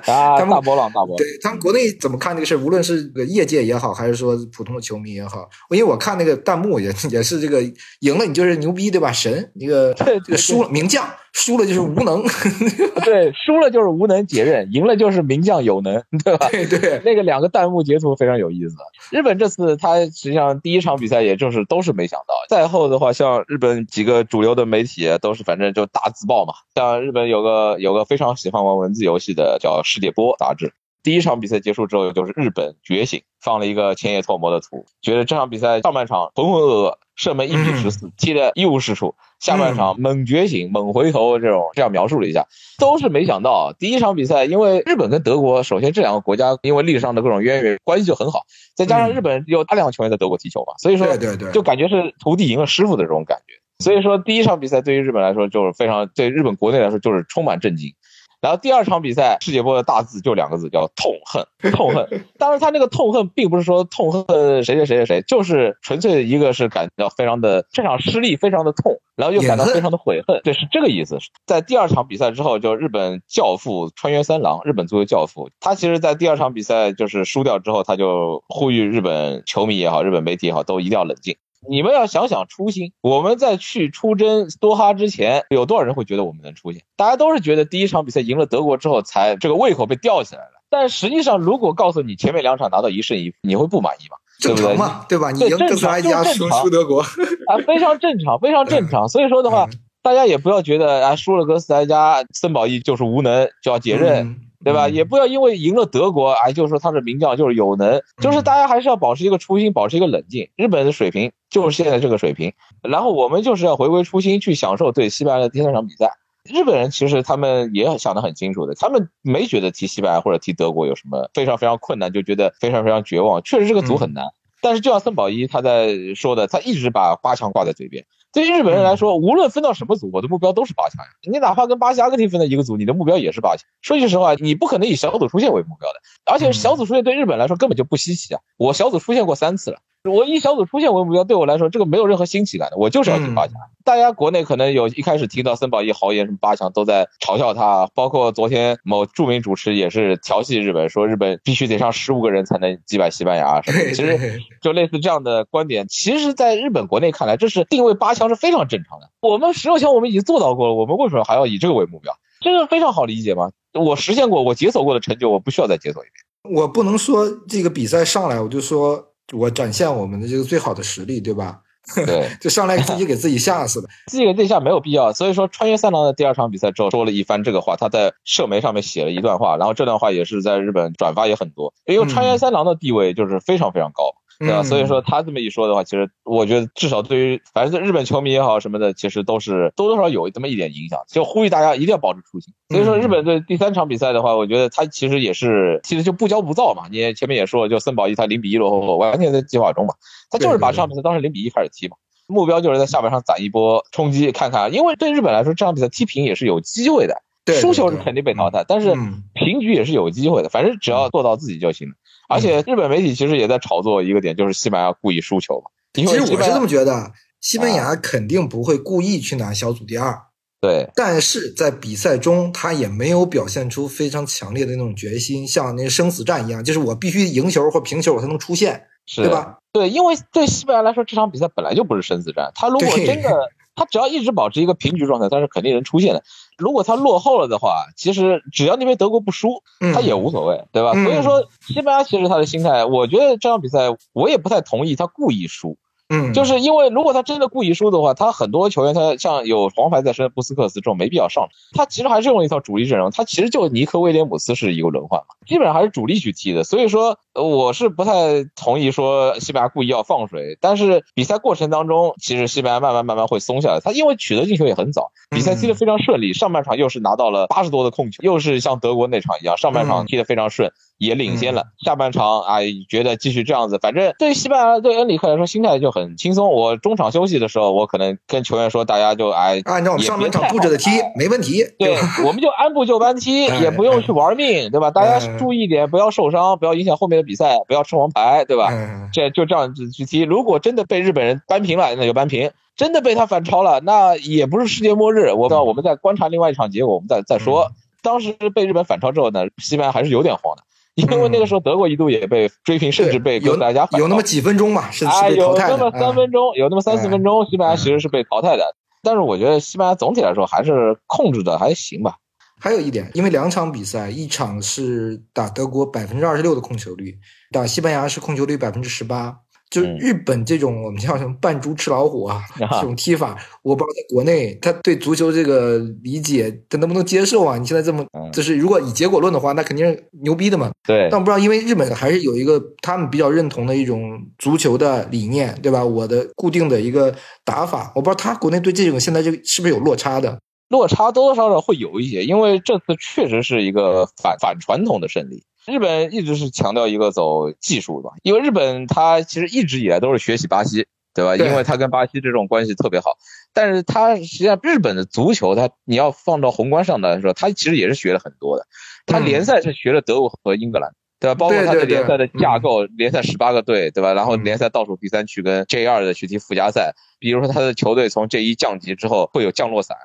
[0.06, 1.15] 啊， 大波浪，大波浪。
[1.15, 7.63] 对他们国内怎么看这个事无论是个业界也好，还是说普通的球迷也好，因为我看那个弹幕也 也是这个
[8.02, 9.10] 赢了你就是牛逼，对吧？
[9.13, 12.22] 神，那个这个输了名将，输了就是无能。
[13.06, 16.50] 对，输了就是无能解任，赢了就是名将有能，对吧？
[16.52, 17.02] 对对。
[17.06, 18.76] 那个两个弹幕截图非常有意思。
[19.12, 24.72] 日本这次他实际上第一场比赛也就是都是没想到，赛后的话，像日本几个主流的。
[24.73, 30.73] 媒体都是反正就大自爆嘛，像日本有个有个非常喜欢玩文字游戏的叫《世界波》杂志。
[31.03, 39.13] 第一场比赛结束之后，就是日本觉醒，放了一个千叶拓磨的图，觉得这场比赛上半场浑浑噩噩，射门一比十四，踢得一无是处。
[39.41, 42.47] 下半场猛觉醒，猛回头，这种这样描述了一下，
[42.79, 43.73] 都是没想到。
[43.77, 53.55] 第一场比赛，因为日本跟德国，首先这两个国家因为历史上的各种渊源，关系就很好，再加上日本有大量球员在德国踢球嘛，所以说对对对，就感觉是徒弟赢了师傅的这种感觉。
[53.79, 57.93] 所以说，第一场比赛对于日本来说就是非常，对日本国内来说就是充满震惊。
[58.41, 62.05] 然后第二场比赛，世界波的大字就两个字，叫痛恨，痛恨。
[62.38, 64.25] 当然，他那个痛恨并不是说痛恨
[64.65, 71.17] 谁谁谁谁谁，就是纯粹的一个是感到非常的这场失利非常的痛，然后又感到非常的悔恨，对，是这个意思。
[71.45, 81.38] 在第二场比赛之后，就日本教父川原三郎，日本作为教父，他其实在第二场比赛就是输掉之后，他就呼吁日本球迷也好，日本媒体也好，都一定要冷静。
[81.69, 82.93] 你们要想想初心。
[83.02, 86.84] 我们在去出征多哈之前，有多少人会觉得我们能出线？
[86.95, 90.62] 大家都是觉得第一场比赛赢了德国之后，才这个胃口被吊起来了。
[90.69, 94.17] 但实际上，如果告诉你前面两场拿到一胜一负，你会不满意吗？
[94.39, 95.32] 正常嘛，对吧？
[95.32, 99.08] 你赢哥斯达黎加，输输德国，啊，非常正常，非常正常。
[99.08, 99.69] 所以说的话，
[100.02, 104.36] 大家也不要觉得啊，输了哥斯达黎加，森保一就是无能，就要解任。
[104.63, 104.88] 对吧？
[104.88, 110.49] 也不要因为赢了德国，哎，就说他是名将，就是有能，就是大家还是要保持一个初心，保持一个冷静。
[110.56, 116.12] 日本的水平就是现在这个水平，然后我们就是要回归初心，去享受对西班牙的第三场比赛。
[116.49, 123.41] 日本人其实他们也想得很清楚的，他们没觉得踢西班牙或者踢德国有什么非常非常困难，就觉得非常非常绝望。
[123.43, 124.26] 确实这个组很难，
[124.62, 128.06] 但是就像森保一他在说的，他一直把八强挂在嘴边。
[128.34, 131.12] 对于日本人来说，无论分到什么组，我的目标都是八强呀。
[131.32, 133.63] 你哪怕跟巴西、阿根廷分在一个组，你的目标也是八强。
[133.82, 136.02] 说句实话，你不可能以小组出线为目标的。
[136.26, 138.41] 而且小组出线对日本来说根本就不稀奇啊！
[138.58, 139.78] 我小组出线过三次了。
[140.09, 143.55] 我以小组出线为目标，对我来说这个没有任何新奇感的，我就是要进八强。
[143.85, 147.87] 大家国内可能有一开始听到森保一豪言什么八强，都在嘲笑他。
[147.95, 153.79] 包括昨天某著名主持也是调戏日本，说日本必须得上十五个人才能击败西班牙什么。
[153.95, 159.09] 其实就类似这样的观点，其实在日本国内看来，这是定位八强是非常正常的。
[159.21, 162.13] 我们十六强我们已经做到过了，我们为什么还要以这个为目标？
[162.41, 163.51] 这个非常好理解吗？
[163.73, 166.55] 我实现过，我解锁过的成就，我不需要再解锁一遍。
[166.61, 169.12] 我不能说这个比赛上来我就说。
[169.31, 171.59] 我展现我们的这个最好的实力，对吧？
[172.05, 175.12] 对， 就上来自己给自己吓死了， 自己给自己吓没有必要。
[175.12, 184.03] 所以说，穿越三郎的第二场比赛之后说了一番这个话，他在社媒上面写了一段话，然后这段话也是在日本转发也很多，因为穿越三郎的地位就是非常非常高。
[184.39, 184.63] 对吧？
[184.63, 191.00] 所以说他这么一说的话，其实我觉得至少对于反正日本球迷也好什么的，其实都是多多少少有这么一点影响。
[191.08, 192.54] 就呼吁大家一定要保持初心。
[192.69, 196.84] 所以说日本队第三场比赛的话，我觉得他其实也是其实就不骄不躁嘛。
[196.89, 199.93] 你前面也说了，就森保一他零比一落后，完全在计划中嘛。
[200.30, 201.96] 他就是把这场比赛当时零比一开始踢嘛，
[202.28, 204.74] 目标就是在下半场攒一波冲击，看看。
[204.74, 208.93] 因为对日本来说，这场比赛踢平也是有机会的，输球是肯定被淘汰，但是
[209.34, 210.49] 平局也是有机会的。
[210.49, 211.95] 反正只要做到自己就行了。
[212.29, 215.69] 而且日本媒体其实也在炒作一个点，就是西班牙故意输球嘛。
[215.93, 220.17] 其实我是这么觉得，西班牙肯定不会故意去拿小组第二。
[220.62, 228.86] 对，但是在比赛中，他也没有表现出非常强烈的那种决心，像那生死战一样，就是我必须赢球或平球我才能出线，
[229.17, 229.58] 对吧？
[229.73, 233.29] 对，因为对西班牙来说，这场比赛本来就不是生死战，他如果真的。
[233.75, 236.23] 他只要一直保持一个平局状态，他是肯定能出现的。
[236.57, 240.93] 如果他落后了的话，其实只要那边德国不输，他也无所谓，对吧？
[240.93, 245.77] 所以说，西班牙其实他的心态，我觉得这场比赛我也不太同意他故意输。
[246.09, 251.47] 嗯，就是因为如果他真的故意输的话，他很多球员他像有黄牌在身，布斯克斯这种没必要上。
[251.73, 256.63] 他其实还是用一套主力阵容，他其实就尼克威廉姆斯是一个轮换嘛，基本上还是主力去踢的。
[256.63, 260.57] 所以说，我是不太同意说西班牙故意要放水。
[260.59, 263.79] 但是比赛过程当中，其实西班牙慢慢慢慢会松下来。
[263.79, 270.71] 他因为取得进球也很早，比赛踢得非常顺利，上半场又是拿到了八十多的控球，又是像德国那场一样，上半场踢得非常顺。
[270.97, 276.51] 也领先了，下半场啊，觉得继续这样子，反正对于西班牙对恩里克来说，心态就很轻松。
[276.51, 281.63] 我中场休息的时候，我可能跟球员说，大家就哎，按照我们上半场布置的踢，没问题。
[281.77, 284.91] 对，我们就按部就班踢， 也不用去玩命，对吧？
[284.91, 288.71] 大家注意点，不要受伤，不要影响后面的比赛，不要吃黄牌，对吧？
[289.12, 290.21] 这就这样子去踢。
[290.21, 295.32] 如果真的被日本人扳平了，那就扳平；真的被他反超了，那也不是世界末日。
[295.32, 297.71] 我道我们再观察另外一场结果，我们再再说。
[298.01, 300.63] 当时被日本反超之后呢，西班牙还是有点慌的。
[301.01, 305.71] 因为那个时候德国一度也被追平，甚至被哥斯达黎加有那么几分钟嘛，是被淘汰的。
[305.71, 308.75] 有那么三分钟，有那么三四分钟，西班牙其实是被淘汰的。
[309.01, 312.15] 但是我觉得西班牙总体来说还是控制的还行吧。
[312.60, 317.17] 还有一点，因为两场比赛，一场是打德国百分之二十六的控球率，
[317.51, 319.39] 打西班牙是控球率百分之十八。
[319.73, 327.57] 就日本这种我们叫什么扮猪吃老虎啊， 这种踢法，我不知道在国内他对足球这个理解他能不能接受啊？
[327.57, 330.71] 你现在这么就是如果以结果论的话，那肯定是牛逼的嘛。
[330.86, 335.83] 对，但我不知道，因为日本还是有一个他们比较认同的一种足球的理念，对吧？
[335.83, 337.12] 我的固定的一个
[337.43, 340.38] 打法，我不知道他国内对这种现在这个是不是有落差的？
[340.69, 345.43] 落差多多少少会有一些，因为这次确实是一个反反传统的胜利。
[345.65, 351.36] 日本一直是强调一个走技术的，因为日本它其实一直以来都是学习巴西，对吧？
[351.36, 353.12] 因为它跟巴西这种关系特别好。
[353.54, 358.65] 但是它实际上日本的足球，它你要放到宏观上来说，它其实也是学了很多的。
[359.06, 361.36] 它联赛是学了德国和英格兰，对吧？
[361.36, 364.13] 包括它的联赛的架构，联赛十八个队，对吧？
[364.13, 369.95] 然后联赛倒数第三去跟 J 二的去踢附加赛，比如说他的球队从 J 一降级之后会有降落伞。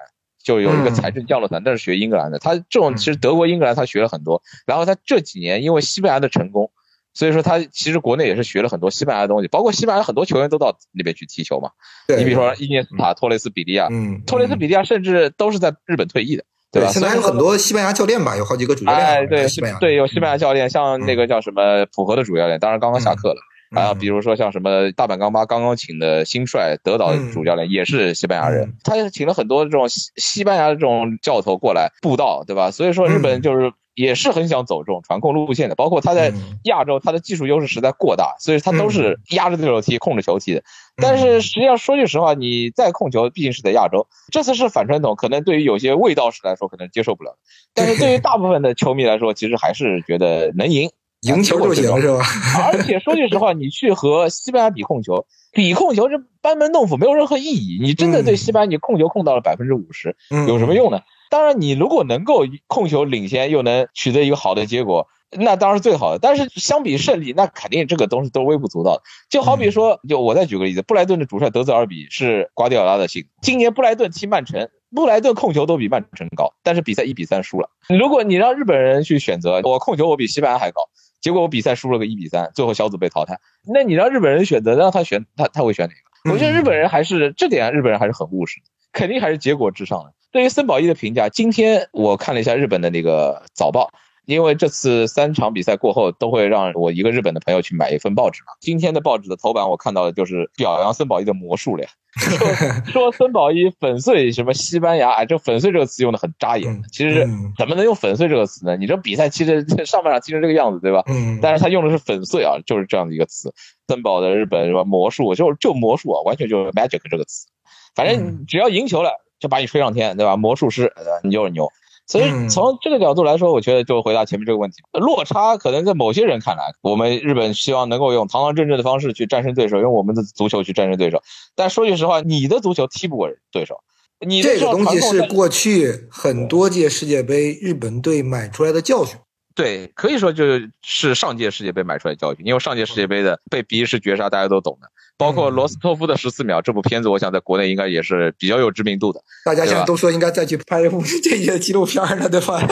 [0.49, 6.71] 就有一个财政降落伞，但是学英格兰的，他这种其实德国、英格兰他学了很多，然后他这几年因为西班牙的成功，
[7.13, 11.69] 所以说他其实国内也是学了很多西班牙的东西，包括西班牙很多球员都到那边去踢球嘛。
[12.17, 16.91] 你比如说伊涅斯塔、托雷斯、比利亚，嗯，托雷斯、比利亚甚至都是在日本退役的，对吧？
[16.91, 19.07] 现在有很多西班牙教练吧，有好几个主教练。
[19.07, 23.41] 哎，对，西班牙对有西班牙教练，像那个叫什么普和的主教练，当然刚刚下课了。
[23.71, 23.99] 啊，嗯。
[23.99, 32.71] 比如说像什么大阪钢巴刚刚请的新帅德岛主教练也是西班牙人嗯，他也请了很多这种西西班牙的这种教头过来布道，对吧？
[32.71, 36.59] 所以说日本就是也是很想走这种传控路线的，包括他在嗯。
[36.65, 40.61] 亚洲，他的技术优势实在过大，所以他都是压着对手踢、控制球踢的。
[40.61, 40.65] 嗯
[41.01, 47.39] 但是实际上说句实话，你再控球，毕竟是在亚洲，这次是反传统，可能对于有些卫道士来说可能接受不了，
[47.73, 50.91] 但是对于大部分的球迷来说，其实还是觉得能赢。
[51.23, 52.23] 赢球就行是吧？
[52.73, 57.79] 而且说句实话，你去和西班牙比控球，比控球是班门弄斧，没有任何意义。
[57.83, 61.01] 你真的对西班牙你控球控到了百分之五十，嗯有什么用呢？
[61.31, 66.19] 当然，你如果能够控球领先，又能取得一个好的结果，那当然是最好的。
[66.19, 69.03] 但是相比胜利，那肯定这个东西都微不足道的。
[69.29, 73.27] 就好比说，就我再举个例子，布莱顿的主帅德泽尔比是瓜迪奥拉的性。
[73.43, 77.69] 今年布莱顿踢曼城，布莱顿控球都比曼城高，但是比赛一比三输了。
[77.91, 80.81] 如果你让日本人去选择，我控球我比西班牙还高。
[81.29, 83.39] 结果我比赛输了个一比三，最后小组被淘汰。
[83.75, 86.33] 那你让日本人选择，让他选他他会选哪个？
[86.33, 88.63] 我觉得日本人还是这点，日本人还是很务实，
[88.95, 90.15] 肯定还是结果至上的。
[90.33, 93.91] 对于森保一的评价，今天我看了一下日本的那个早报，
[94.29, 98.53] 因为这次三场比赛过后都会让我一个日本的朋友去买一份报纸嘛。
[98.61, 101.89] 今天的报纸的头版我看到的就是表扬森保一的魔术了呀，
[102.19, 102.39] 说
[102.93, 106.83] 说森保一粉碎什么西班牙，哎，这粉碎这个词用的很扎眼。
[106.93, 108.77] 其实嗯怎么能用粉碎这个词呢？
[108.77, 111.03] 你这比赛其实上半场踢成这个样子，对吧？
[111.07, 113.51] 嗯，但是他用的是粉碎啊，就是这样的一个词。
[113.89, 117.47] 森保的日本什么魔术，就就魔术啊，完全就是 magic 这个词。
[117.95, 119.11] 反正嗯只要赢球了，
[119.41, 120.37] 就把你吹上天，对吧？
[120.37, 121.13] 魔术师，对吧？
[121.25, 121.67] 你就是牛。
[122.09, 131.23] 所以嗯从这个角度来说，我觉得就回答前面这个问题，落差可能在某些人看来，我们日本希望能够用堂堂正正的方式去战胜对手，用我们的足球去战胜对手。
[131.55, 133.81] 但说句实话，你的足球踢不过对手，
[134.27, 139.19] 你这个东西是过去很多届世界杯日本队买出来的教训。
[139.55, 140.45] 对，可以说就
[140.83, 144.89] 是上届世界杯买出来的教训，因为上届世界杯的被比利时绝杀，大家都懂的。
[145.19, 149.21] 包括嗯罗斯托夫的十四秒这部片子，我想在国内应该也是比较有知名度的。
[149.45, 152.63] 大家现在都说应该再去拍一部这些纪录片了，对吧？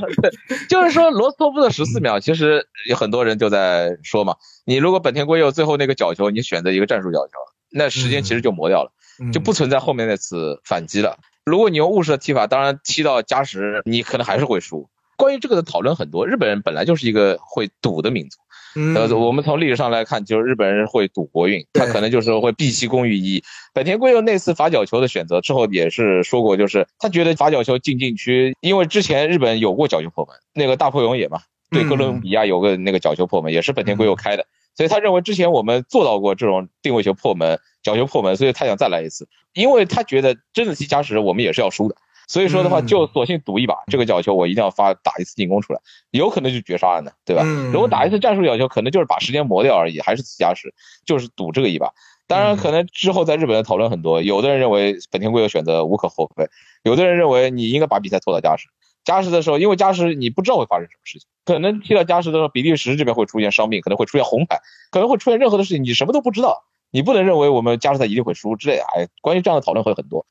[0.68, 7.32] 就是说罗斯托夫的十四秒，其实有很多人就在说嘛，你如果本田圭佑最后那个角球，你选择一个战术角球，
[7.70, 11.16] 那时间其实就磨掉了，嗯就不存在后面那次反击了。
[11.46, 14.88] 如果你用务实的踢法，当然踢到加时，你可能还是会输。
[15.16, 18.36] 关于这个的讨论很多，日本人本来就是一个会赌的民族。
[18.76, 18.94] 嗯。
[18.94, 23.34] 呃，我们从历史上来看，就是日本人会赌国运，他可能就是会避其功于一。
[23.34, 23.42] 役。
[23.74, 41.96] 本田圭佑那次罚角球的选择之后，也是说过，就是他觉得罚角球进禁区，因为之前日本有过角球破门，那个大破永野嘛，对嗯哥伦比亚有个那个角球破门，也是本田圭佑开的，所以他认为之前我们做到过这种定位球破门、角球破门，所以他想再来一次，因为他觉得真的踢加时我们也是要输的。
[42.26, 47.42] 所以说的话，嗯就索性赌一把，这个角球我一定要发打一次进攻出来，有可能就绝杀了呢，对吧？
[47.44, 51.92] 嗯如果打一次战术角球，可能就是把时间磨掉而已，还是加时，就是赌这个一把。
[52.26, 56.48] 当然，嗯可能之后在日本的讨论很多，有的人认为本田圭佑选择无可厚非，
[56.82, 58.68] 有的人认为你应该把比赛拖到加时。
[59.04, 64.58] 加时的时候，因为加时你不知道会发生什么事情，可能踢到加时的时候，比利时这边会出现伤病，可能会出现红牌，
[64.90, 68.82] 可能会出现任何的事情，你什么都不知道，你不能认为我们加时赛一定会输之类的。
[68.96, 70.26] 哎，关于这样的讨论会很多。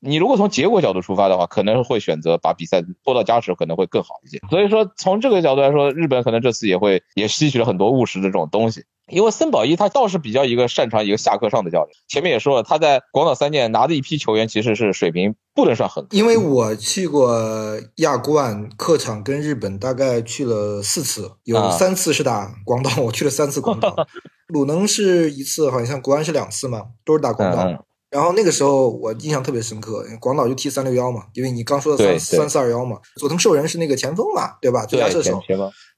[0.00, 4.38] 你如果从结果角度出发的话，可能会选择把比赛拖到加时，可能会更好一些。
[4.48, 8.84] 所以说，从这个角度来说，日本可能这次也会也吸取了很多务实的这种东西。
[9.08, 16.08] 因为森保一他倒是比较一个擅长一个下课上的教练，前面也说了，他在广岛三剑拿的一批球员其实是水平不能算很高。
[16.12, 17.36] 因为我去过
[17.96, 23.96] 亚冠客场，跟日本大概去了四次，有啊三次是打广岛，我去了三次广岛。
[24.46, 27.84] 鲁能是一次，好像国安是两次嘛，都是打广岛。
[28.10, 34.84] 然后那个时候我印象特别深刻，广岛就踢三六幺嘛，因为你刚说的三三四二幺嘛，佐藤寿人是那个前锋嘛，对吧？
[34.84, 35.40] 最佳射手。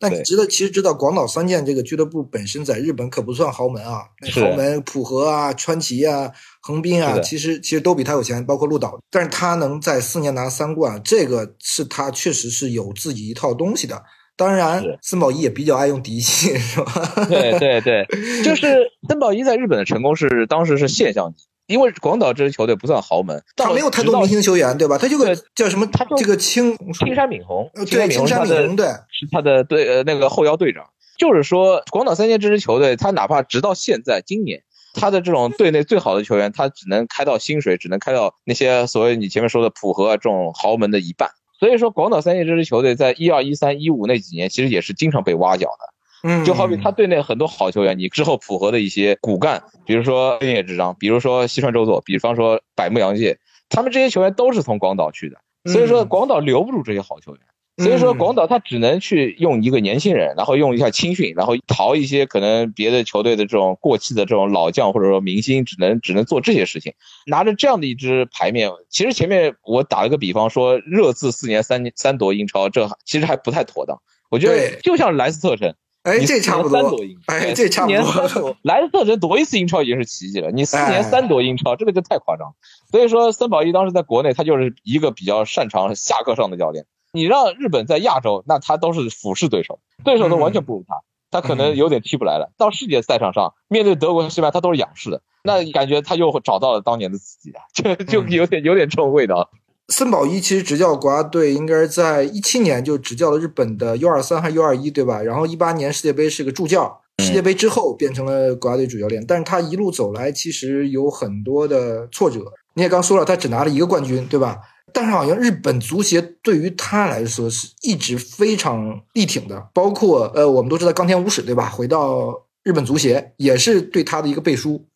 [0.00, 9.00] 那你知道，其实知道广岛三剑这个俱乐部本身在日本可不算豪门啊，那豪门浦和啊、川崎啊、横滨啊，其实其实都比他有钱，包括鹿岛。
[9.10, 14.02] 但是他能在四年拿三冠，这个是他确实是有自己一套东西的。
[14.34, 17.26] 当然，森保一也比较爱用嫡系，是吧？
[17.28, 18.06] 对对对，
[18.42, 24.98] 就是 森保一在日本的成功是当时是现象级，因为广岛这支球队不算豪门，他没有太多明星球员，对吧？
[24.98, 30.84] 他就个叫什么他就这个青青山敏宏，呃对青山敏宏对，是他的队呃那个后腰队长，
[31.18, 34.62] 就是说广岛三剑这支球队，他哪怕直到现在今年，
[34.94, 41.30] 他的这种队内最好的球员，他只能开到薪水，只能开到那些所谓你前面说的浦和啊这种豪门的一半。
[41.58, 45.94] 所以说，广岛三剑这支球队在一二、一三、一五那几年，其实也是经常被挖角的。
[46.22, 55.38] 嗯，就好比他队内很多好球员，你之后符合的一些骨干，比如说根野智章，比如说西川周作，比方说百木洋介，他们这些球员都是从广岛去的，
[55.72, 57.40] 所以说嗯广岛留不住这些好球员。
[57.78, 66.92] 所以说，嗯广岛他只能去用一个年轻人，然后用一下青训，然后淘一些可能别的球队的这种过气的这种老将或者说明星，只能只能做这些事情。
[67.26, 73.98] 拿着这样的一支牌面，其实前面我打了个比方说，热刺四年三三夺英超，这其实还不太妥当。
[74.30, 82.54] 我觉得就像莱斯特城，哎，你这差不多三夺英，哎，对这差不四年三多，夺莱斯特城夺一次英超已经是奇迹了，你四年哎三夺英超，这个就太夸张了。
[82.90, 86.86] 所以说，森宝一当时在国内，他就是一个比较擅长下课上的教练。
[87.12, 92.52] 你让日本在亚洲，那他都是俯视对手，对手都完全不如他，他可能有点踢不来了。
[92.58, 99.50] 到世界赛场上，面对德国和西班牙，他都是仰视的，那感觉他又找到了当年的自己啊，就就有点有点这种味道。
[99.88, 105.20] 森保一其实执教国家队应该是在一七年就执教了日本的 U 二三还是 U 二一对吧？
[105.20, 109.22] 然后一八年世界杯是个助教，世界杯之后变成了国家队主教练。
[109.26, 112.40] 但是他一路走来其实有很多的挫折。
[112.74, 114.58] 你也刚说了，他只拿了一个冠军对吧？
[114.94, 121.68] 但是好像日本足协对于他来说是一直非常力挺的，包括呃我们都知道冈田武史对吧？
[121.68, 124.86] 回到日本足协也是对他的一个背书。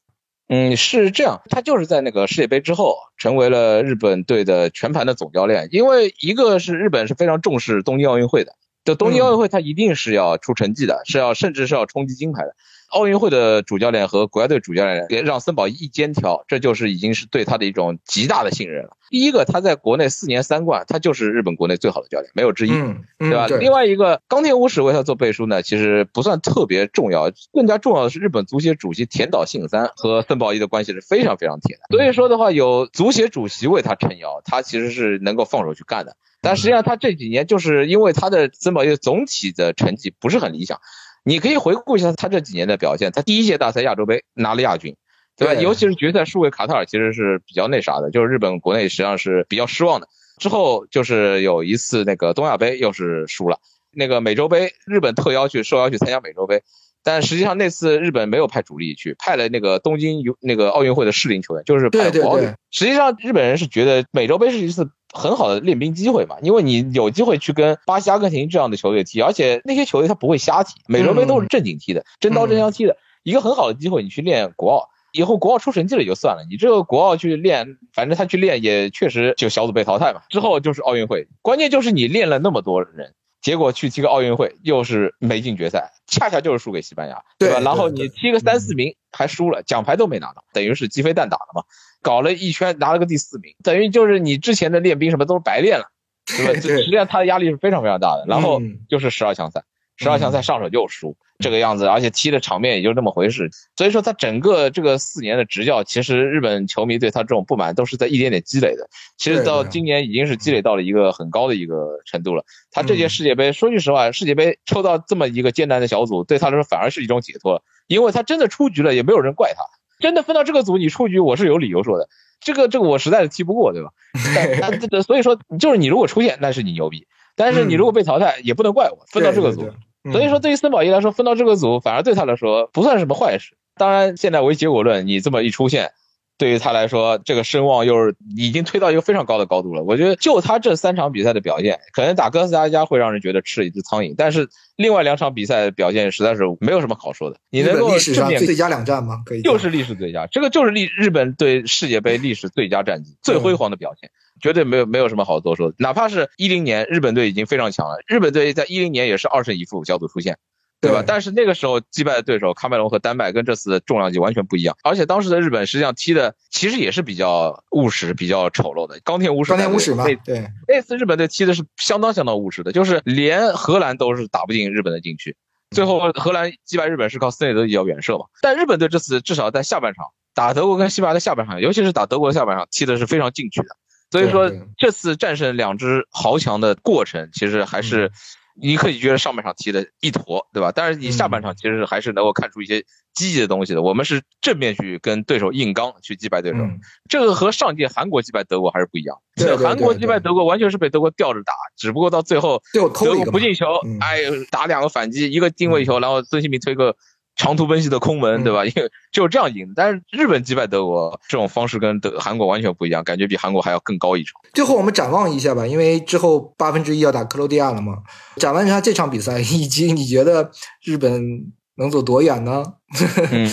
[0.48, 8.52] 嗯，是这样，他就是在那个世界杯之后成为了日本队的全盘的总教练，因为一个是日本是非常重视东京奥运会的，
[8.84, 12.54] 就东京奥运会他一定是要出成绩的，是要甚至是要冲击金牌的。
[12.90, 18.96] 奥运会的主教练和国家队主教练也让森保一一肩挑，这就是已经是对他的一种极大的信任了。
[19.08, 22.70] 第一个，他在国内四年三冠，他就是日本国内最好的教练，没有之一。
[22.72, 23.48] 嗯，嗯对吧？
[23.48, 31.96] 对另外一个，冈田武史为他做背书呢，其实不算特别重要，更加重要的是日本足协主席田岛信三和森保一的关系是非常非常铁的。
[31.96, 36.16] 所以说的话，有足协主席为他撑腰，他其实是能够放手去干的。
[36.42, 40.80] 但实际上，他这几年就是因为他的森保一的总体的成绩不是很理想。
[41.28, 44.94] 你可以回顾一下他这几年的表现，他第一届大赛亚洲杯拿了亚军，
[45.36, 45.54] 对吧？
[45.54, 50.06] 对尤其是决赛输给卡塔尔，其实是比较那啥的，就是日本国内实际上是比较失望的。
[50.38, 53.58] 之后就是有一次那个东亚杯又是输了，
[53.90, 56.62] 那个美洲杯日本特邀去受邀去参加美洲杯，
[57.02, 74.88] 但实际上那次日本没有派主力去，派了那个东京游那个奥运会的适龄球员，就是派对对国奥队对实际上日本人是觉得美洲杯是一次很好的练兵机会嘛，因为你有机会去跟巴西、阿根廷这样的球队踢，而且那些球队他不会瞎踢，美洲杯都是正经踢的，真刀真枪踢的，一个很好的机会，你去练国奥。
[75.12, 80.20] 以后国奥出成绩了也就算了，你这个国奥去练，反正他去练也确实就小组被淘汰嘛。
[80.28, 87.60] 之后就是奥运会，关键就是你练了那么多人，结果去踢个奥运会又是没进决赛，恰恰就是输给西班牙，对吧？
[87.60, 91.62] 然后你踢个三四名还输了，奖牌都没拿到，等于是鸡飞蛋打了嘛。
[92.06, 95.86] 搞了一圈拿了个第四名，等于就是你之前的练兵什么都是白练了，
[96.24, 96.52] 对吧？
[96.62, 98.24] 这实际上他的压力是非常非常大的。
[98.28, 99.64] 然后嗯就是十二强赛，
[99.96, 103.50] 十二强赛上手就输，这个样子，而且踢的场面也就那么回事。
[103.76, 108.88] 所以说他整个这个四年的执教，其实日本球迷对他这种不满都是在一点点积累的。
[109.16, 112.44] 其实到今年已经是积累到了一个很高的一个程度了。
[112.70, 119.64] 他这届嗯世界杯，说句实话，世界杯抽到这么一个艰难的小组，对他来说反而是一种解脱，因为他真的出局了，也没有人怪他。
[119.98, 122.08] 真的分到这个组，你出局，我是有理由说的。
[122.40, 123.90] 这个这个我实在是踢不过，对吧？
[124.34, 129.04] 但但 这个所以说，就是你如果出现，那是你牛逼；但是你如果被淘汰，也不能怪我。
[129.08, 129.70] 分到这个组
[130.12, 133.56] 所以说对于森保一来说，分到这个组反而对他来说不算什么坏事。
[133.76, 135.92] 当然，现在为结果论，你这么一出现，
[136.38, 139.82] 对于他来说，这个声望又是已经推到一个非常高的高度了。
[139.82, 147.38] 我觉得就他这三场比赛的表现，可能打哥斯达黎加会让人觉得吃了一只苍蝇，但是另外两场比赛的表现实在是没有什么好说的。
[147.50, 149.22] 你能够历史正面上最佳两战吗？
[149.24, 155.74] 可以讲就是历史最佳，这个就是历日本对世界杯历史最佳战绩，最辉煌的表现，绝对没有没有什么好多说的。
[155.78, 160.36] 哪怕是一零年日本队已经非常强了，日本队在一零年也是二胜一负小组出线，
[160.80, 161.02] 对吧？
[161.06, 169.00] 但是那个时候击败的对手喀麦隆和丹麦跟这次的重量级完全不一样，而且当时的日本实际上踢的其实也是比较务实、比较丑陋的。
[169.00, 175.34] 冈田武史冈田武史嘛那，对，那次日本队踢的是相当相当务实的，就是连荷兰都是打不进日本的禁区。
[175.70, 183.68] 最后荷兰击败日本是靠斯内德一脚远射嘛，但日本队这次至少在下半场打德国跟西班牙的下半场，尤其是打德国的下半场踢的是非常进取的。
[184.12, 188.12] 所以说这次战胜两支豪强的过程，其实还嗯是
[188.60, 190.72] 你可以觉得上半场踢的一坨，对吧？
[190.74, 193.82] 但是你下半场其实还是能够看出一些积极的东西的。
[193.82, 196.58] 我们是正面去跟对手硬刚，去击败对手。
[196.58, 199.16] 嗯，这个和上届韩国击败德国还是不一样。
[199.36, 206.96] 对对对韩国击败德国完全是被德国吊着打，只不过到最后德国不进球嗯，哎，打两个反击，一个定位球，然后孙兴民推个
[207.36, 208.64] 长途奔袭的空门，对吧？
[208.64, 209.72] 因为就是这样赢。
[209.76, 214.30] 但是日本击败德国这种方式跟德韩国完全不一样，感觉比韩国还要更高一筹。
[214.54, 217.98] 最后我们展望一下吧，因为之后八分之一要打克罗地亚了嘛。
[218.36, 220.50] 展望一下这场比赛，以及你觉得
[220.82, 222.64] 日本能走多远呢？
[223.30, 223.48] 嗯，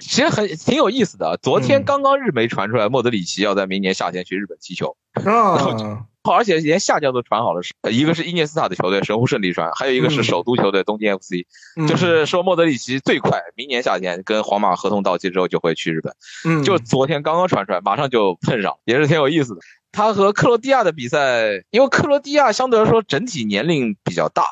[0.00, 1.38] 其实很挺有意思的。
[1.40, 4.96] 昨天刚刚日媒传出来，莫德里奇要在明年夏天去日本踢球。
[5.24, 6.04] 啊。
[6.32, 11.46] 而且连下家都传好了，是一个是伊涅斯塔的球队神户胜利船，还有一个是首都球队东京 FC，
[11.88, 16.14] 就是说莫德里奇最快明年夏天跟皇马合同到期之后就会去日本，
[16.44, 19.60] 嗯，就昨天刚刚传出来，马上就碰上，也是挺有意思的。
[19.90, 24.44] 他和克罗地亚的比赛，因为克罗地亚相对来说整体年龄比较大。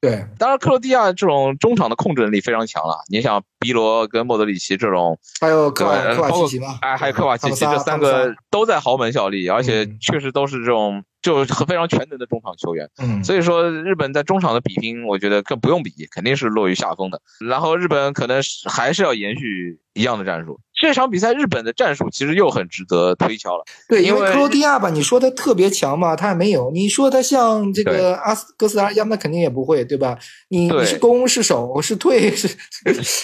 [0.00, 3.04] 对，当然克罗地亚这种中场的控制能力非常强了。
[3.10, 6.78] 你想比罗跟莫德里奇这种，还有科瓦科瓦奇奇吗？
[6.80, 11.04] 哎，还有科瓦奇奇，这三个都在豪门效力，而且确实都是这种。
[11.22, 17.20] 就是非常全能的中场球员，嗯，所以说日本在中场的比拼，我觉得更不用比，肯定是落于下风的。
[17.46, 20.58] 然后日本可能是还是要延续一样的战术。
[20.80, 23.64] 这场比赛日本的战术其实又很值得推敲了。
[23.86, 30.18] 对，因为克罗地亚吧，你说他特别强嘛，他也没有；你说他像这个阿斯哥斯达亚，那肯定也不会，对吧？
[30.48, 32.48] 你你是攻是守是退 是，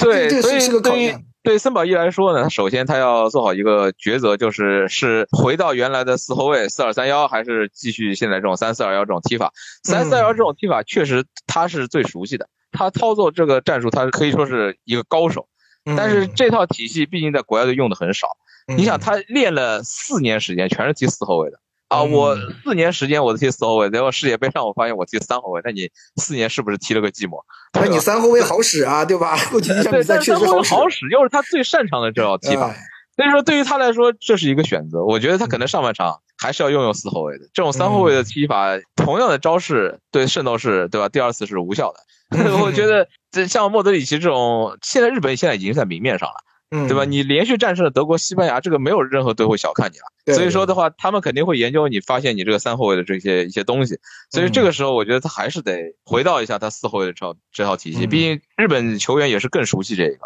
[0.05, 1.25] 对，这是是个考验。
[1.47, 9.53] 对森保一来说呢，他首先他要做好一个抉择，就是是回到原来的四后卫四二三幺，还是继续现在这种三四二幺这种踢法。
[9.85, 15.47] 三四二幺这种踢法确实他是最熟悉的，他操作这个战术他可以说是一个高手。
[15.97, 18.37] 但是这套体系毕竟在国家队用的很少。
[18.67, 21.61] 你想他练了四年时间，全是踢四后卫的。
[21.89, 27.39] 啊，我四年时间我都踢四后卫，结果世界杯上我发现我踢三后卫，那你四年是不是踢了个寂寞？
[27.75, 29.37] 那你三后卫好使啊，对吧？
[29.53, 32.75] 对，三后卫好使，又是他最擅长的这套踢法，
[33.15, 35.05] 所以说对于他来说这是一个选择。
[35.05, 41.09] 我觉得他可能上半场还是要用用四后卫的，这种三后卫的踢法，同样的招式对圣斗士，对吧？
[41.09, 42.01] 第二次是无效的。
[42.61, 46.35] 我觉得这像莫德里奇这种，现在日本现在已经在明面上了。
[46.71, 47.05] 嗯，对吧？
[47.05, 50.35] 你连续战胜了德国、西班牙，这个没有任何队会小看你了。
[50.35, 53.99] 所以说的话，他们肯定会研究你，发现你这个三后卫的这些一些东西。
[54.31, 58.07] 所以这个时候，我觉得他还是得回到一下他四后卫的这套这套体系。
[58.07, 60.19] 毕竟日本球员也是更熟悉这个，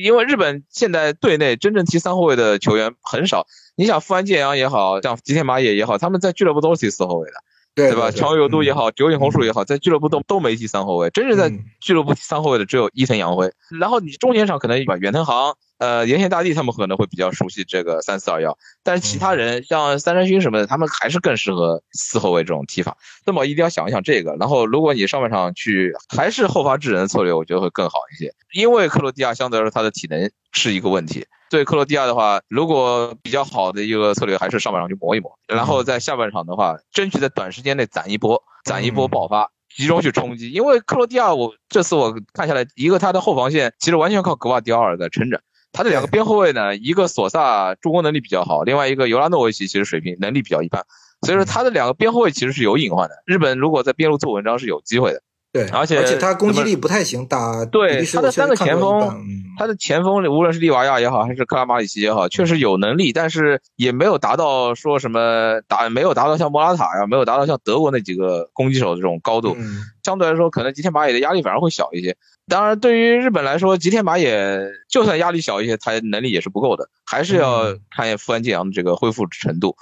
[0.00, 3.46] 因为日本现在队内真正踢三后卫的球员很少。
[3.76, 7.34] 你想富安健洋也好像吉田麻也也好，他们在俱乐部都是踢四后卫的。
[7.74, 8.10] 对吧？
[8.10, 11.48] 长友佑都也好，九井宏树也好，在俱乐部都都没踢三后卫，真正在
[11.80, 13.52] 俱乐部踢三后卫的只有伊藤洋辉。
[13.78, 22.96] 然后你中前场可能把远藤航、呃岩田大地他们可能会比较熟悉这个三四二幺，但是其他人像三山勋什么的，他们还是更适合四后卫这种踢法。
[23.24, 24.36] 那么一定要想一想这个。
[24.36, 31.26] 然后如果你上半场去还是后发制人的策略，我觉得会更好一些，因为克罗地亚相对来说他的体能是一个问题。
[31.50, 40.50] 对克罗地亚的话，如果比较好的一个策略还是上半场去磨一磨，然后在下半场的话，争取在短时间内攒一波，攒一波爆发，集中去冲击。
[40.50, 45.40] 因为克罗地亚，我这次我看下来，一个他的后防线其实完全靠格瓦迪奥尔在撑着，
[45.78, 50.84] 他的两个边后卫呢，一个索萨助攻能力比较好，另外一个尤拉诺维奇其实水平能力比较一般，
[51.22, 53.14] 所以说他的两个边后卫其实是有隐患的。
[53.24, 55.22] 日本如果在边路做文章是有机会的。
[55.50, 59.24] 对，而且而且他攻击力不太行，打对他的三个前锋，
[59.58, 69.56] 他的前锋无论是利瓦亚也好，还是克拉马里奇也好，确实有能力，但是也没有达到说什么打，没有达到像莫拉塔呀，没有达到像德国那几个攻击手的这种高度。
[70.02, 72.14] 相对来说，可能吉田麻也的压力反而会小一些。
[72.46, 79.76] 当然，对于日本来说，吉田麻也就算压力小一些，他能力也是不够的，还是要看富安健洋的这个恢复程度。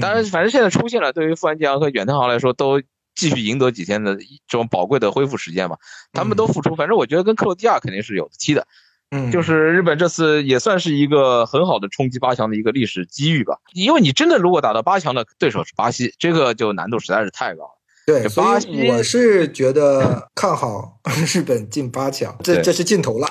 [0.00, 2.82] 当然，反正现在出现了，对于富安健洋和远藤航来说都。
[3.14, 4.22] 继续赢得几天的这
[4.58, 5.76] 种宝贵的恢复时间嘛，
[6.12, 8.66] 他们都付出，反正我觉得跟克罗地亚肯定是有的踢的，
[9.10, 17.78] 嗯，就是日本这次也算是一个很好的冲击八强的一个历史机遇吧，因为你真的如果打到八强的对手是巴西，这个就难度实在是太高了。
[18.06, 20.98] 对，所以我是觉得看好
[21.34, 23.26] 日本进八强，这这是尽头了。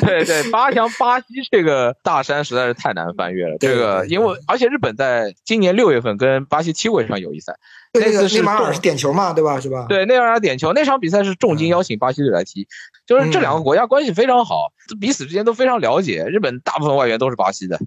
[0.00, 3.56] 对对， 八强巴西这个大山实在是太难翻越了。
[3.58, 7.54] 这个因为而且日本在今年六月份跟巴西踢过一场友谊赛。
[7.94, 9.58] 那次是马尔是点球嘛，对吧？
[9.58, 9.86] 是吧？
[9.88, 10.72] 对，内马尔点球。
[10.72, 12.68] 那场比赛是重金邀请巴西队来踢，
[13.06, 14.70] 就是这两个国家关系非常好，
[15.00, 16.24] 彼此之间都非常了解。
[16.26, 17.80] 日本大部分外援都是巴西的。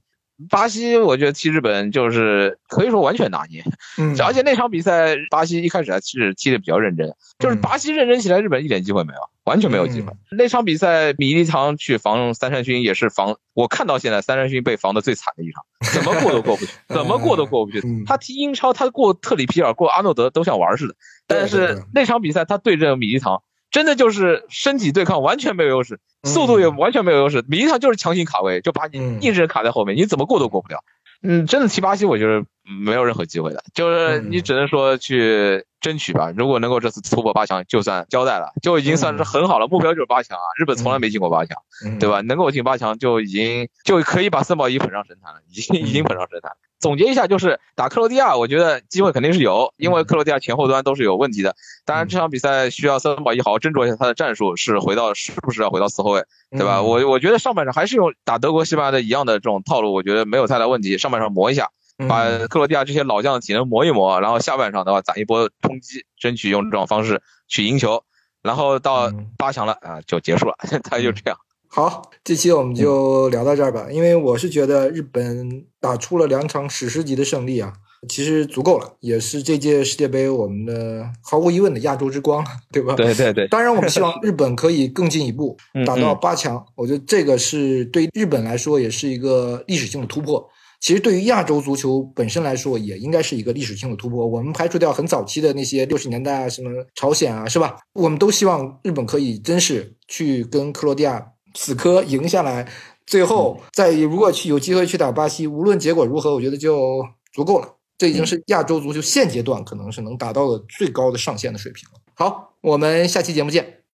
[0.49, 3.63] 巴西，我觉得踢日本就是可以说完全拿捏，
[3.97, 10.13] 嗯，而且那场比赛巴西一开始还是踢的比较认真，就是巴西认真起来，日本一点机会没有，完全没有机会。
[10.31, 15.63] 那场比赛米利唐去防三山勋也是防，我看到现在三山勋被防的最惨的一场，
[15.93, 17.81] 怎么过都过不去， 怎么过都过不去。
[18.05, 20.95] 他踢英超，他过特里皮尔、过阿诺德都像玩似的，
[21.27, 23.41] 但是那场比赛他对阵米利唐。
[23.72, 30.84] 真的就是身体对抗完全没有优势，速度也完全没有优势，名义上就是强行卡位，就把你硬是卡在后面，你怎么过都过不了。
[31.24, 36.32] 嗯，真的踢巴西，我觉得没有任何机会的，就是你只能说去争取吧。
[36.36, 39.68] 如果能够这次突破八强，就算交代了，就已经算是很好了。
[39.68, 41.57] 目标就是八强啊，日本从来没进过八强，
[41.99, 42.22] 对吧？
[42.22, 46.51] 能够进八强就已经就可以把森保一捧上神坛了，已经已经捧上神坛。
[46.80, 51.55] 总结一下，就是打克罗地亚，我觉得机会肯定是有，因为克罗地亚前后端都是有问题的。
[51.86, 56.82] 当然，这场比赛需要森保一好好斟酌一下他的战术，是回到是不是要回到四后卫，对吧？
[56.82, 60.97] 我我觉得上半场还是用打德国、西班牙的一样的这种套路，我觉得没有太大问题。
[60.97, 61.70] 上半场磨一下。
[62.07, 68.03] 把克罗地亚这些老将的体能磨一磨，然后下半场的话攒一波冲击，争取用这种方式去赢球，
[68.41, 71.37] 然后到八强了啊就结束了， 他就这样。
[71.67, 77.71] 好，这期我们就聊到这儿吧，因为我是觉得日本打出了两场史诗级的胜利啊，
[78.09, 82.95] 其实足够了，也是这届世界杯我们的毫无疑问的亚洲之光，对吧？
[82.95, 83.47] 对对对。
[83.47, 86.61] 当然，我们希望日本可以更进一步，打到八强。
[86.75, 90.45] 我觉得这个是对日本来说也是一个历史性的突破。
[90.82, 94.25] 其实对于亚洲足球本身来说，也应该是一个历史性的突破。
[94.25, 97.77] 我们排除掉很早期的那些六十年代啊，什么朝鲜啊，是吧？
[97.93, 101.23] 我们都希望日本可以真是去跟克罗地亚
[101.53, 102.67] 死磕赢下来，
[103.05, 107.75] 最后再如果去有机会去打巴西，无论结果如何，我觉得就足够了。
[107.99, 112.01] 这已经是亚洲足球现阶段可能是能达到的最高的上限的水平了。
[112.15, 113.80] 好，我们下期节目见。